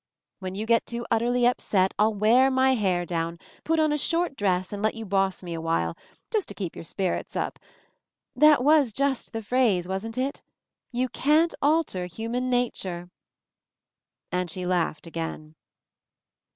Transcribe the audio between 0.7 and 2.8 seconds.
too utterly upset I'll wear my